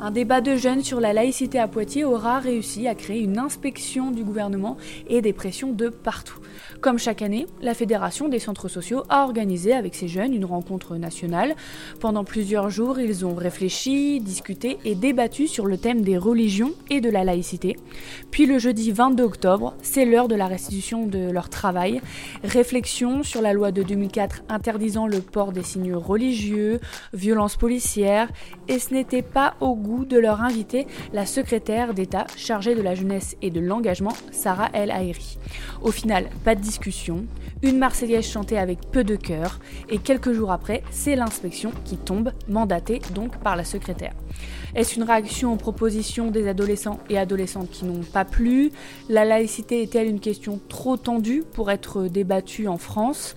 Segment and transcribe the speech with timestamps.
[0.00, 4.10] Un débat de jeunes sur la laïcité à Poitiers aura réussi à créer une inspection
[4.10, 4.76] du gouvernement
[5.08, 6.40] et des pressions de partout.
[6.80, 10.96] Comme chaque année, la Fédération des centres sociaux a organisé avec ces jeunes une rencontre
[10.96, 11.54] nationale.
[12.00, 17.00] Pendant plusieurs jours, ils ont réfléchi, discuté et débattu sur le thème des religions et
[17.00, 17.76] de la laïcité.
[18.30, 22.00] Puis le jeudi 22 octobre, c'est l'heure de la restitution de leur travail.
[22.42, 26.80] Réflexion sur la loi de 2004 interdisant le port des signes religieux,
[27.12, 28.30] violences policières,
[28.68, 32.94] et ce n'était pas au goût de leur inviter la secrétaire d'État chargée de la
[32.94, 35.38] jeunesse et de l'engagement, Sarah El Haïri.
[35.82, 37.24] Au final, pas de discussion,
[37.62, 39.58] une Marseillaise chantée avec peu de cœur,
[39.88, 44.12] et quelques jours après, c'est l'inspection qui tombe, mandatée donc par la secrétaire.
[44.74, 48.70] Est-ce une réaction aux propositions des adolescents et adolescentes qui n'ont pas plu?
[49.08, 53.36] La laïcité est-elle une question trop tendue pour être débattue en France?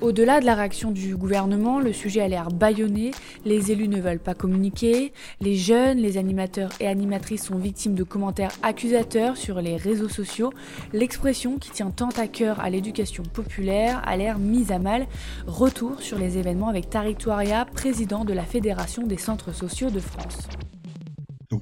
[0.00, 3.12] Au-delà de la réaction du gouvernement, le sujet a l'air bâillonné,
[3.44, 8.02] les élus ne veulent pas communiquer, les jeunes, les animateurs et animatrices sont victimes de
[8.02, 10.52] commentaires accusateurs sur les réseaux sociaux,
[10.92, 15.06] l'expression qui tient tant à cœur à l'éducation populaire a l'air mise à mal.
[15.46, 17.26] Retour sur les événements avec Tariq
[17.74, 20.48] président de la Fédération des centres sociaux de France.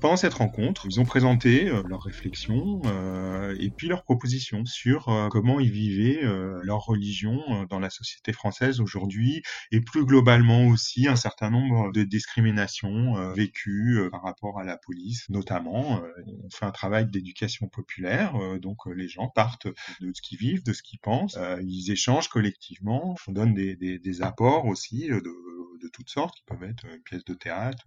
[0.05, 5.08] Pendant cette rencontre, ils ont présenté euh, leurs réflexions euh, et puis leurs propositions sur
[5.08, 6.20] euh, comment ils vivaient
[6.62, 12.02] leur religion dans la société française aujourd'hui et plus globalement aussi un certain nombre de
[12.02, 16.02] discriminations vécues par rapport à la police notamment.
[16.27, 19.68] on fait un travail d'éducation populaire, donc les gens partent
[20.00, 23.98] de ce qu'ils vivent, de ce qu'ils pensent, ils échangent collectivement, on donne des, des,
[23.98, 25.33] des apports aussi de
[25.94, 27.84] toutes sortes, qui peuvent être une pièce de théâtre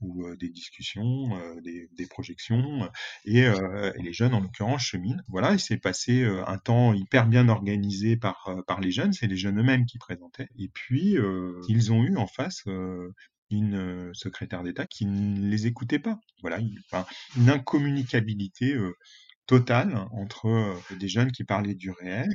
[0.00, 1.28] ou, ou des discussions,
[1.62, 2.90] des, des, projections.
[3.24, 5.22] Et, et, les jeunes, en l'occurrence, cheminent.
[5.28, 9.12] Voilà, il s'est passé un temps hyper bien organisé par, par les jeunes.
[9.12, 10.48] C'est les jeunes eux-mêmes qui présentaient.
[10.58, 11.16] Et puis,
[11.68, 12.64] ils ont eu en face
[13.50, 16.18] une secrétaire d'État qui ne les écoutait pas.
[16.42, 17.04] Voilà, enfin,
[17.36, 18.76] une incommunicabilité
[19.50, 22.28] totale entre euh, des jeunes qui parlaient du réel,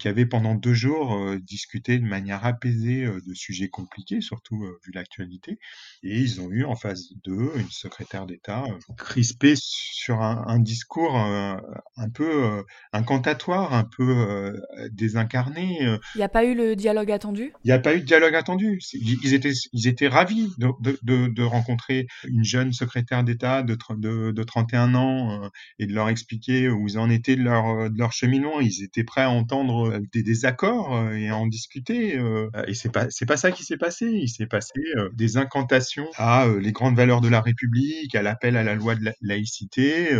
[0.00, 4.64] qui avaient pendant deux jours euh, discuté de manière apaisée euh, de sujets compliqués, surtout
[4.82, 5.58] vu l'actualité,
[6.02, 8.64] et ils ont eu en face d'eux une secrétaire d'État
[8.96, 14.54] crispée sur un, un discours un peu incantatoire, un peu
[14.90, 15.78] désincarné.
[16.14, 17.52] Il n'y a pas eu le dialogue attendu?
[17.64, 18.80] Il n'y a pas eu de dialogue attendu.
[18.94, 20.68] Ils étaient, ils étaient ravis de,
[21.02, 26.08] de, de rencontrer une jeune secrétaire d'État de, de, de 31 ans et de leur
[26.08, 28.60] expliquer où ils en étaient de leur, euh, de cheminement.
[28.60, 32.20] Ils étaient prêts à entendre euh, des désaccords euh, et à en discuter.
[32.66, 34.06] Et c'est pas, c'est pas ça qui s'est passé.
[34.06, 34.72] Il s'est passé
[35.14, 39.04] des incantations à les grandes valeurs de la République, à l'appel à la loi de
[39.04, 40.10] la laïcité,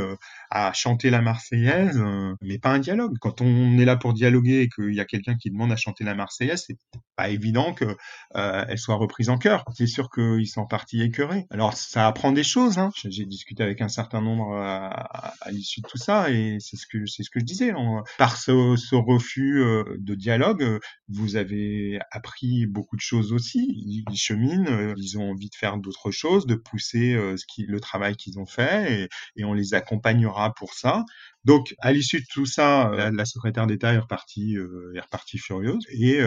[0.51, 2.03] à chanter la Marseillaise,
[2.43, 3.17] mais pas un dialogue.
[3.21, 6.05] Quand on est là pour dialoguer et qu'il y a quelqu'un qui demande à chanter
[6.05, 6.79] la Marseillaise, c'est
[7.23, 7.97] pas évident que
[8.35, 9.65] elle soit reprise en cœur.
[9.75, 11.47] C'est sûr qu'ils sont partis écœurés.
[11.51, 12.79] Alors ça apprend des choses.
[12.79, 12.91] Hein.
[13.05, 16.87] J'ai discuté avec un certain nombre à, à l'issue de tout ça et c'est ce
[16.87, 17.73] que c'est ce que je disais.
[18.19, 20.79] par ce, ce refus euh, de dialogue, euh,
[21.09, 24.05] vous avez appris beaucoup de choses aussi.
[24.11, 27.81] Ils, cheminent, euh, ils ont envie de faire d'autres choses, de pousser ce qui, le
[27.81, 31.05] travail qu'ils ont fait, et on les accompagnera pour ça.
[31.45, 34.57] Donc, à l'issue de tout ça, la, secrétaire d'État est repartie,
[34.95, 35.85] est repartie furieuse.
[35.91, 36.21] Et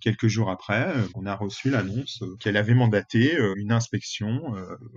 [0.00, 4.54] quelques jours après, on a reçu l'annonce qu'elle avait mandaté une inspection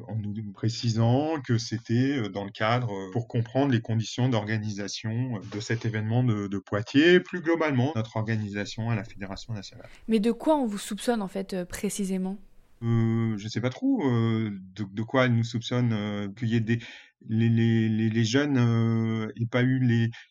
[0.08, 5.86] en nous précisant que c'était dans le cadre pour comprendre les conditions d'organisation de cet
[5.86, 9.90] événement de, de, Poitiers, plus globalement notre organisation à la Fédération nationale.
[10.08, 12.38] Mais de quoi on vous soupçonne en fait précisément?
[12.84, 16.56] Euh, je sais pas trop euh, de, de, quoi elle nous soupçonne euh, qu'il y
[16.56, 16.80] ait des
[17.30, 19.80] les, jeunes euh, aient pas eu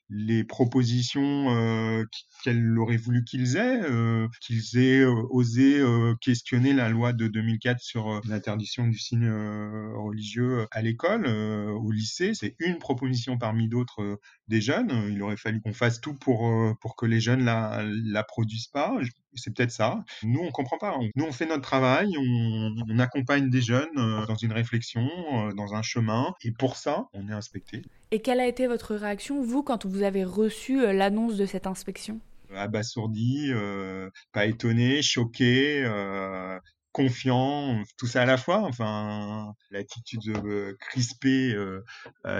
[0.08, 2.04] les, propositions euh,
[2.42, 7.28] qu'elle aurait voulu qu'ils aient, euh, qu'ils aient euh, osé euh, questionner la loi de
[7.28, 12.32] 2004 sur l'interdiction du signe religieux à l'école, au lycée.
[12.34, 15.08] C'est une proposition parmi d'autres des jeunes.
[15.10, 18.98] Il aurait fallu qu'on fasse tout pour, que les jeunes la produisent pas.
[19.34, 20.04] C'est peut-être ça.
[20.22, 20.96] Nous, on comprend pas.
[21.14, 25.08] Nous, on fait notre travail, on, on accompagne des jeunes dans une réflexion,
[25.54, 27.82] dans un chemin, et pour ça, on est inspecté.
[28.10, 31.66] Et quelle a été votre réaction, vous, quand vous avez reçu euh, l'annonce de cette
[31.66, 32.20] inspection?
[32.52, 36.58] Abasourdi, euh, pas étonné, choqué, euh,
[36.92, 38.62] confiant, tout ça à la fois.
[38.62, 41.82] Enfin, l'attitude euh, crispée euh,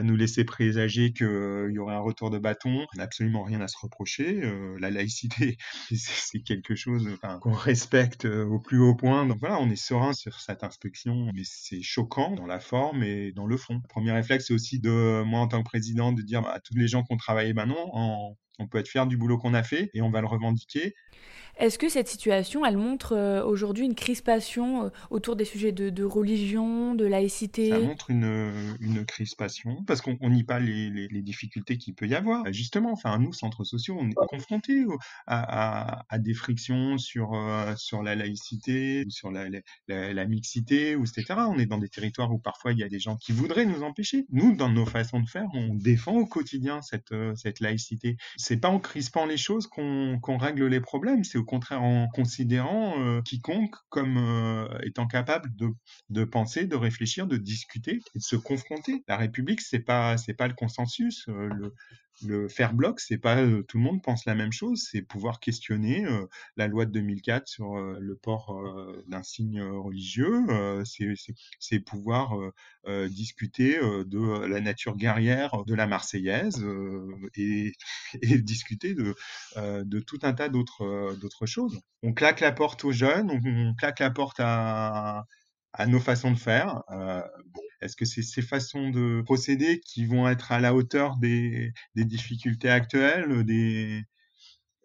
[0.03, 2.87] nous laissait présager qu'il euh, y aurait un retour de bâton.
[2.97, 4.43] On absolument rien à se reprocher.
[4.43, 5.57] Euh, la laïcité,
[5.95, 9.27] c'est quelque chose enfin, qu'on respecte au plus haut point.
[9.27, 13.33] Donc voilà, on est serein sur cette inspection, mais c'est choquant dans la forme et
[13.33, 13.75] dans le fond.
[13.75, 16.61] Le premier réflexe, c'est aussi de moi en tant que président de dire bah, à
[16.61, 19.55] tous les gens qui ont travaillé maintenant en On peut être fier du boulot qu'on
[19.55, 20.95] a fait et on va le revendiquer.
[21.61, 26.05] Est-ce que cette situation, elle montre euh, aujourd'hui une crispation euh, autour des sujets de,
[26.05, 27.69] religion, de laïcité?
[27.69, 32.15] Ça montre une, une crispation parce qu'on nie pas les, les, difficultés qu'il peut y
[32.15, 32.45] avoir.
[32.45, 34.87] Bah, justement, enfin, nous, centres sociaux, on est confrontés
[35.27, 39.49] à, à, des frictions sur, euh, sur la laïcité, sur la,
[39.89, 41.41] la, mixité, ou etc.
[41.47, 43.83] On est dans des territoires où parfois il y a des gens qui voudraient nous
[43.83, 44.25] empêcher.
[44.31, 48.17] Nous, dans nos façons de faire, on défend au quotidien cette, cette laïcité.
[48.51, 53.01] C'est pas en crispant les choses qu'on règle les problèmes, c'est au contraire en considérant
[53.01, 55.53] euh, quiconque comme euh, étant capable
[56.09, 59.05] de, penser, de réfléchir, de discuter et de se confronter.
[59.07, 61.29] La République, c'est pas pas le consensus.
[61.29, 61.71] Euh,
[62.23, 66.07] le faire bloc, c'est pas tout le monde pense la même chose, c'est pouvoir questionner
[66.57, 68.63] la loi de 2004 sur le port
[69.09, 70.45] d'un signe religieux,
[71.59, 72.35] c'est pouvoir
[73.09, 76.65] discuter de la nature guerrière de la Marseillaise
[77.37, 77.73] et,
[78.23, 81.81] discuter de, tout un tas d'autres choses.
[82.03, 85.27] On claque la porte aux jeunes, on, claque la porte à,
[85.87, 86.83] nos façons de faire.
[86.91, 87.23] Euh,
[87.81, 92.05] Est-ce que c'est ces façons de procéder qui vont être à la hauteur des, des
[92.05, 94.05] difficultés actuelles, des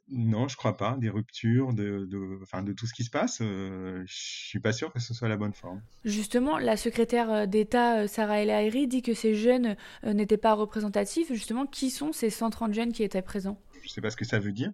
[0.08, 0.98] non, je crois pas.
[1.00, 4.72] Des ruptures, de, de, enfin, de tout ce qui se passe, euh, je suis pas
[4.72, 5.82] sûr que ce soit la bonne forme.
[6.04, 10.54] Justement, la secrétaire euh, d'État euh, Sarah El Haïry dit que ces jeunes n'étaient pas
[10.54, 11.34] représentatifs.
[11.34, 13.60] Justement, qui sont ces 130 jeunes qui étaient présents?
[13.82, 14.72] Je sais pas ce que ça veut dire.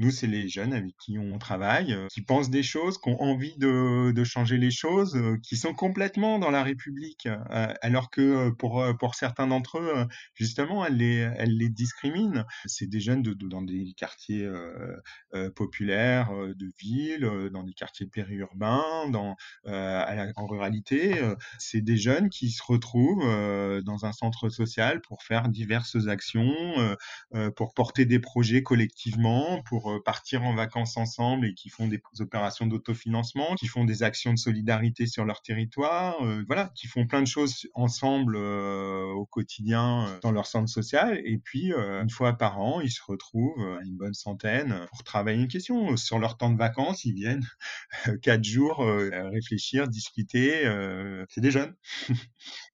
[0.00, 3.20] Nous, c'est les jeunes avec qui on travaille, euh, qui pensent des choses, qui ont
[3.20, 8.50] envie de, changer les choses, euh, qui sont complètement dans la République, euh, alors que
[8.50, 12.44] pour, pour certains d'entre eux, justement, elle les, elle les discrimine.
[12.66, 14.48] C'est des jeunes de, dans des quartiers
[15.56, 21.20] populaires de ville, dans des quartiers périurbains, dans, en ruralité.
[21.58, 23.24] C'est des jeunes qui se retrouvent
[23.82, 26.54] dans un centre social pour faire diverses actions,
[27.56, 32.00] pour porter des projets collectivement, pour euh, partir en vacances ensemble et qui font des
[32.20, 37.06] opérations d'autofinancement, qui font des actions de solidarité sur leur territoire, euh, voilà, qui font
[37.06, 41.20] plein de choses ensemble euh, au quotidien dans leur centre social.
[41.24, 45.48] Et puis, une fois par an, ils se retrouvent une bonne centaine pour travailler une
[45.48, 45.96] question.
[45.96, 47.46] Sur leur temps de vacances, ils viennent
[48.22, 48.84] quatre jours
[49.32, 50.62] réfléchir, discuter.
[51.28, 51.74] C'est des jeunes.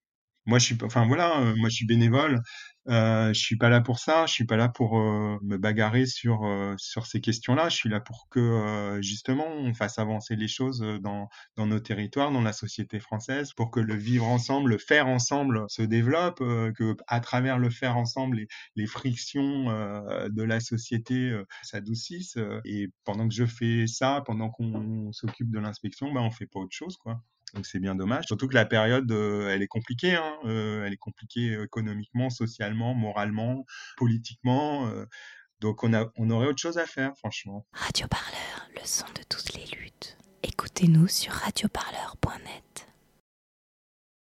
[0.47, 2.41] moi je suis enfin voilà moi je suis bénévole
[2.89, 6.05] euh, je suis pas là pour ça, je suis pas là pour euh, me bagarrer
[6.07, 7.69] sur euh, sur ces questions-là.
[7.71, 11.81] Je suis là pour que euh, justement on fasse avancer les choses dans dans nos
[11.81, 16.39] territoires, dans la société française, pour que le vivre ensemble, le faire ensemble se développe,
[16.41, 19.65] que à travers le faire ensemble, les, les frictions
[20.29, 22.39] de la société s'adoucissent.
[22.65, 26.61] et pendant que je fais ça, pendant qu'on s'occupe de l'inspection, ben on fait pas
[26.61, 27.21] autre chose, quoi.
[27.55, 28.25] Donc c'est bien dommage.
[28.27, 30.15] Surtout que la période, euh, elle est compliquée.
[30.15, 30.37] Hein.
[30.45, 33.65] Euh, elle est compliquée économiquement, socialement, moralement,
[33.97, 34.89] politiquement.
[34.89, 35.07] Euh.
[35.61, 37.67] donc on, aurait autre chose à faire, franchement.
[37.73, 40.19] Radio Parleur, le son de toutes les luttes.
[40.43, 42.94] Écoutez-nous sur radioparleur.net.